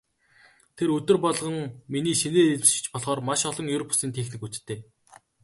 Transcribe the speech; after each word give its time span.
Тэр 0.77 0.87
өдөр 0.97 1.17
болгон 1.25 1.57
миний 1.93 2.15
шинээр 2.21 2.51
эзэмшиж 2.55 2.85
болохоор 2.91 3.19
маш 3.27 3.41
олон 3.49 3.67
ер 3.77 3.83
бусын 3.89 4.11
техникүүдтэй. 4.17 4.79